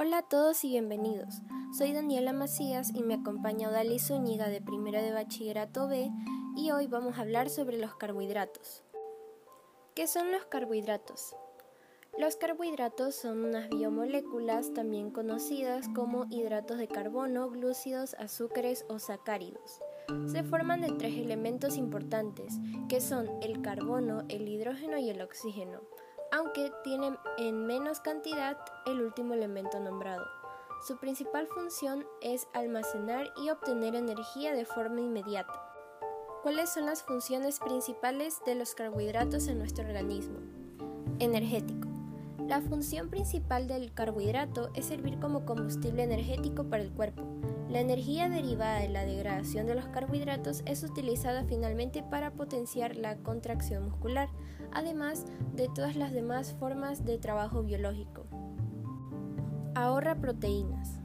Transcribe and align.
Hola 0.00 0.18
a 0.18 0.22
todos 0.22 0.62
y 0.62 0.68
bienvenidos. 0.68 1.42
Soy 1.76 1.92
Daniela 1.92 2.32
Macías 2.32 2.92
y 2.94 3.02
me 3.02 3.14
acompaña 3.14 3.68
Dali 3.68 3.98
Zúñiga 3.98 4.48
de 4.48 4.60
primero 4.60 5.02
de 5.02 5.10
bachillerato 5.10 5.88
B 5.88 6.12
y 6.54 6.70
hoy 6.70 6.86
vamos 6.86 7.18
a 7.18 7.22
hablar 7.22 7.50
sobre 7.50 7.78
los 7.78 7.96
carbohidratos. 7.96 8.84
¿Qué 9.96 10.06
son 10.06 10.30
los 10.30 10.44
carbohidratos? 10.44 11.34
Los 12.16 12.36
carbohidratos 12.36 13.16
son 13.16 13.44
unas 13.44 13.70
biomoléculas 13.70 14.72
también 14.72 15.10
conocidas 15.10 15.88
como 15.96 16.26
hidratos 16.30 16.78
de 16.78 16.86
carbono, 16.86 17.50
glúcidos, 17.50 18.14
azúcares 18.20 18.84
o 18.88 19.00
sacáridos. 19.00 19.80
Se 20.26 20.44
forman 20.44 20.80
de 20.80 20.92
tres 20.92 21.14
elementos 21.14 21.76
importantes, 21.76 22.54
que 22.88 23.00
son 23.00 23.28
el 23.42 23.62
carbono, 23.62 24.22
el 24.28 24.46
hidrógeno 24.46 24.96
y 24.96 25.10
el 25.10 25.20
oxígeno 25.22 25.80
aunque 26.32 26.72
tienen 26.84 27.18
en 27.36 27.66
menos 27.66 28.00
cantidad 28.00 28.56
el 28.86 29.02
último 29.02 29.34
elemento 29.34 29.80
nombrado. 29.80 30.24
Su 30.86 30.96
principal 30.96 31.48
función 31.48 32.06
es 32.20 32.46
almacenar 32.52 33.32
y 33.42 33.50
obtener 33.50 33.94
energía 33.94 34.54
de 34.54 34.64
forma 34.64 35.00
inmediata. 35.00 35.52
¿Cuáles 36.42 36.70
son 36.70 36.86
las 36.86 37.02
funciones 37.02 37.58
principales 37.58 38.40
de 38.46 38.54
los 38.54 38.74
carbohidratos 38.74 39.48
en 39.48 39.58
nuestro 39.58 39.84
organismo? 39.84 40.38
Energético. 41.18 41.87
La 42.48 42.62
función 42.62 43.10
principal 43.10 43.68
del 43.68 43.92
carbohidrato 43.92 44.70
es 44.72 44.86
servir 44.86 45.18
como 45.18 45.44
combustible 45.44 46.02
energético 46.02 46.64
para 46.64 46.82
el 46.82 46.90
cuerpo. 46.90 47.22
La 47.68 47.80
energía 47.80 48.30
derivada 48.30 48.78
de 48.78 48.88
la 48.88 49.04
degradación 49.04 49.66
de 49.66 49.74
los 49.74 49.86
carbohidratos 49.88 50.62
es 50.64 50.82
utilizada 50.82 51.44
finalmente 51.44 52.02
para 52.02 52.30
potenciar 52.30 52.96
la 52.96 53.18
contracción 53.18 53.84
muscular, 53.84 54.30
además 54.72 55.26
de 55.52 55.68
todas 55.74 55.94
las 55.94 56.12
demás 56.12 56.56
formas 56.58 57.04
de 57.04 57.18
trabajo 57.18 57.62
biológico. 57.62 58.24
Ahorra 59.74 60.18
proteínas. 60.18 61.00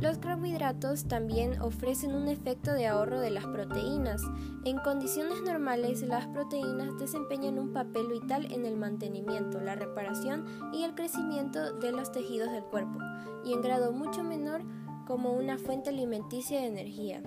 Los 0.00 0.16
carbohidratos 0.16 1.04
también 1.04 1.60
ofrecen 1.60 2.14
un 2.14 2.28
efecto 2.28 2.72
de 2.72 2.86
ahorro 2.86 3.20
de 3.20 3.30
las 3.30 3.44
proteínas. 3.44 4.22
En 4.64 4.78
condiciones 4.78 5.42
normales, 5.42 6.00
las 6.00 6.26
proteínas 6.28 6.98
desempeñan 6.98 7.58
un 7.58 7.74
papel 7.74 8.08
vital 8.08 8.50
en 8.50 8.64
el 8.64 8.78
mantenimiento, 8.78 9.60
la 9.60 9.74
reparación 9.74 10.46
y 10.72 10.84
el 10.84 10.94
crecimiento 10.94 11.74
de 11.78 11.92
los 11.92 12.12
tejidos 12.12 12.50
del 12.50 12.64
cuerpo, 12.64 12.98
y 13.44 13.52
en 13.52 13.60
grado 13.60 13.92
mucho 13.92 14.24
menor 14.24 14.62
como 15.06 15.32
una 15.32 15.58
fuente 15.58 15.90
alimenticia 15.90 16.60
de 16.60 16.68
energía. 16.68 17.22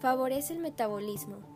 Favorece 0.00 0.54
el 0.54 0.60
metabolismo. 0.60 1.51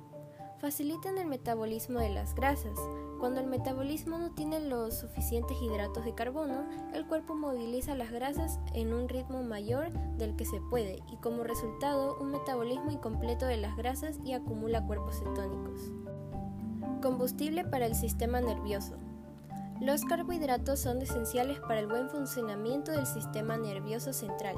Facilitan 0.60 1.18
el 1.18 1.26
metabolismo 1.26 1.98
de 1.98 2.08
las 2.08 2.34
grasas. 2.34 2.78
Cuando 3.20 3.40
el 3.40 3.46
metabolismo 3.46 4.16
no 4.16 4.30
tiene 4.30 4.58
los 4.58 4.98
suficientes 4.98 5.56
hidratos 5.60 6.06
de 6.06 6.14
carbono, 6.14 6.66
el 6.94 7.06
cuerpo 7.06 7.34
moviliza 7.34 7.94
las 7.94 8.10
grasas 8.10 8.58
en 8.72 8.94
un 8.94 9.06
ritmo 9.08 9.42
mayor 9.42 9.92
del 10.16 10.34
que 10.34 10.46
se 10.46 10.60
puede 10.70 11.02
y 11.12 11.16
como 11.18 11.44
resultado 11.44 12.16
un 12.18 12.30
metabolismo 12.30 12.90
incompleto 12.90 13.44
de 13.44 13.58
las 13.58 13.76
grasas 13.76 14.18
y 14.24 14.32
acumula 14.32 14.86
cuerpos 14.86 15.18
cetónicos. 15.18 15.92
Combustible 17.02 17.64
para 17.64 17.84
el 17.84 17.94
sistema 17.94 18.40
nervioso. 18.40 18.96
Los 19.82 20.06
carbohidratos 20.06 20.80
son 20.80 21.02
esenciales 21.02 21.60
para 21.60 21.80
el 21.80 21.86
buen 21.86 22.08
funcionamiento 22.08 22.92
del 22.92 23.06
sistema 23.06 23.58
nervioso 23.58 24.14
central. 24.14 24.56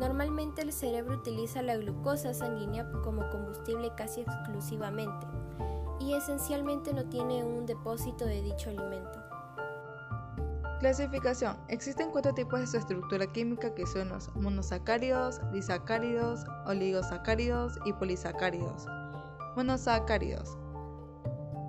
Normalmente 0.00 0.62
el 0.62 0.72
cerebro 0.72 1.18
utiliza 1.18 1.60
la 1.60 1.76
glucosa 1.76 2.32
sanguínea 2.32 2.90
como 3.04 3.28
combustible 3.28 3.92
casi 3.94 4.22
exclusivamente 4.22 5.26
y 6.00 6.14
esencialmente 6.14 6.94
no 6.94 7.04
tiene 7.04 7.44
un 7.44 7.66
depósito 7.66 8.24
de 8.24 8.40
dicho 8.40 8.70
alimento. 8.70 9.22
Clasificación. 10.80 11.58
Existen 11.68 12.10
cuatro 12.10 12.32
tipos 12.32 12.60
de 12.60 12.66
su 12.66 12.78
estructura 12.78 13.26
química 13.26 13.74
que 13.74 13.86
son 13.86 14.08
los 14.08 14.34
monosacáridos, 14.34 15.38
disacáridos, 15.52 16.46
oligosacáridos 16.64 17.78
y 17.84 17.92
polisacáridos. 17.92 18.86
Monosacáridos. 19.54 20.56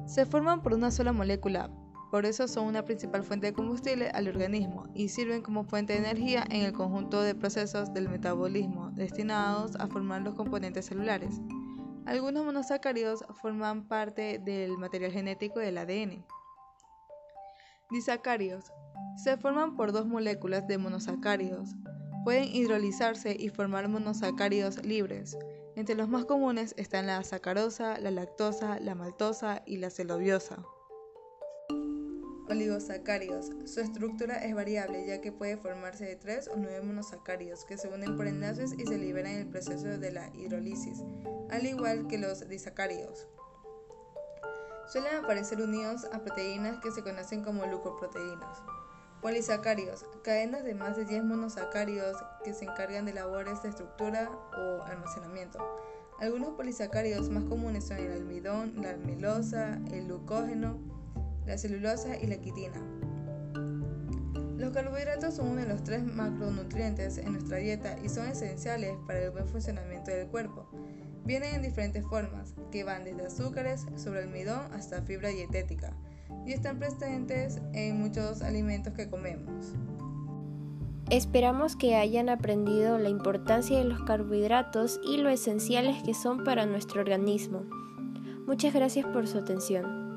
Se 0.06 0.26
forman 0.26 0.64
por 0.64 0.74
una 0.74 0.90
sola 0.92 1.12
molécula, 1.12 1.70
por 2.12 2.26
eso 2.26 2.50
son 2.50 2.66
una 2.66 2.84
principal 2.84 3.24
fuente 3.24 3.48
de 3.48 3.54
combustible 3.54 4.10
al 4.10 4.28
organismo 4.28 4.90
y 4.94 5.08
sirven 5.08 5.42
como 5.42 5.64
fuente 5.64 5.94
de 5.94 6.00
energía 6.00 6.44
en 6.50 6.64
el 6.64 6.74
conjunto 6.74 7.22
de 7.22 7.34
procesos 7.34 7.94
del 7.94 8.10
metabolismo 8.10 8.92
destinados 8.92 9.78
a 9.78 9.88
formar 9.88 10.22
los 10.22 10.36
componentes 10.36 10.88
celulares. 10.88 11.40
Algunos 12.06 12.44
monosacáridos 12.44 13.24
forman 13.42 13.88
parte 13.88 14.40
del 14.40 14.78
material 14.78 15.14
genético 15.14 15.62
del 15.62 15.78
ADN. 15.78 16.26
Disacáridos 17.90 18.74
se 19.16 19.38
forman 19.38 19.78
por 19.78 19.94
dos 19.94 20.06
moléculas 20.06 20.68
de 20.68 20.78
monosacáridos. 20.78 21.76
Pueden 22.26 22.54
hidrolizarse 22.54 23.38
y 23.40 23.48
formar 23.48 23.88
monosacáridos 23.88 24.84
libres. 24.84 25.38
Entre 25.78 25.96
los 25.96 26.10
más 26.10 26.26
comunes 26.26 26.74
están 26.78 27.08
la 27.08 27.24
sacarosa, 27.24 27.98
la 28.00 28.12
lactosa, 28.12 28.82
la 28.82 28.96
maltosa 28.96 29.64
y 29.66 29.78
la 29.78 29.90
celobiosa. 29.90 30.58
Oligosacáridos. 32.52 33.50
Su 33.64 33.80
estructura 33.80 34.36
es 34.44 34.54
variable 34.54 35.08
ya 35.08 35.22
que 35.22 35.32
puede 35.32 35.56
formarse 35.56 36.04
de 36.04 36.18
3 36.18 36.50
o 36.50 36.58
9 36.58 36.82
monosacáridos 36.82 37.64
que 37.64 37.78
se 37.78 37.88
unen 37.88 38.18
por 38.18 38.28
enlaces 38.28 38.74
y 38.78 38.86
se 38.86 38.98
liberan 38.98 39.32
en 39.32 39.40
el 39.40 39.48
proceso 39.48 39.88
de 39.88 40.12
la 40.12 40.28
hidrólisis, 40.36 41.02
al 41.50 41.66
igual 41.66 42.08
que 42.08 42.18
los 42.18 42.50
disacáridos. 42.50 43.26
Suelen 44.92 45.16
aparecer 45.16 45.62
unidos 45.62 46.06
a 46.12 46.20
proteínas 46.20 46.82
que 46.82 46.92
se 46.92 47.04
conocen 47.04 47.42
como 47.42 47.64
glucoproteínas. 47.64 48.62
Polisacáridos, 49.22 50.06
cadenas 50.22 50.66
de 50.66 50.76
más 50.76 50.98
de 50.98 51.06
10 51.06 51.24
monosacáridos 51.24 52.18
que 52.44 52.54
se 52.54 52.66
encargan 52.66 53.06
de 53.06 53.14
labores 53.14 53.64
de 53.64 53.70
estructura 53.70 54.30
o 54.30 54.84
almacenamiento. 54.84 55.58
Algunos 56.20 56.50
polisacáridos 56.56 57.30
más 57.30 57.46
comunes 57.46 57.88
son 57.88 58.00
el 58.00 58.12
almidón, 58.12 58.74
la 58.82 58.92
amilosa, 58.92 59.80
el 59.90 60.08
glucógeno, 60.08 61.01
la 61.52 61.58
celulosa 61.58 62.18
y 62.18 62.28
la 62.28 62.38
quitina. 62.38 62.82
Los 64.58 64.72
carbohidratos 64.72 65.36
son 65.36 65.50
uno 65.50 65.62
de 65.62 65.68
los 65.68 65.84
tres 65.84 66.02
macronutrientes 66.02 67.18
en 67.18 67.34
nuestra 67.34 67.58
dieta 67.58 67.98
y 68.02 68.08
son 68.08 68.28
esenciales 68.28 68.94
para 69.06 69.20
el 69.20 69.32
buen 69.32 69.48
funcionamiento 69.50 70.12
del 70.12 70.28
cuerpo. 70.28 70.70
Vienen 71.26 71.56
en 71.56 71.62
diferentes 71.62 72.06
formas, 72.06 72.56
que 72.72 72.86
van 72.86 73.04
desde 73.04 73.26
azúcares 73.26 73.86
sobre 73.98 74.22
almidón 74.22 74.72
hasta 74.72 75.02
fibra 75.02 75.28
dietética, 75.28 75.94
y 76.46 76.54
están 76.54 76.80
presentes 76.80 77.60
en 77.74 78.00
muchos 78.00 78.42
alimentos 78.42 78.94
que 78.94 79.10
comemos. 79.10 79.74
Esperamos 81.10 81.76
que 81.76 81.96
hayan 81.96 82.30
aprendido 82.30 82.98
la 82.98 83.10
importancia 83.10 83.78
de 83.78 83.84
los 83.84 84.02
carbohidratos 84.04 85.02
y 85.06 85.18
lo 85.18 85.30
esenciales 85.30 86.02
que 86.04 86.14
son 86.14 86.46
para 86.46 86.66
nuestro 86.66 87.02
organismo. 87.02 87.66
Muchas 88.48 88.74
gracias 88.74 89.06
por 89.08 89.28
su 89.28 89.40
atención. 89.40 90.11